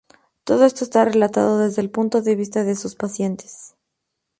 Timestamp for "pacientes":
2.95-3.75